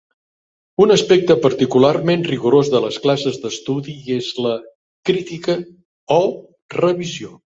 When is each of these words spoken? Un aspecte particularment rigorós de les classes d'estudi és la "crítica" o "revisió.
Un 0.85 0.93
aspecte 0.93 1.35
particularment 1.43 2.23
rigorós 2.29 2.71
de 2.75 2.81
les 2.87 2.97
classes 3.03 3.37
d'estudi 3.45 3.95
és 4.15 4.31
la 4.47 4.55
"crítica" 5.11 5.59
o 6.19 6.21
"revisió. 6.81 7.35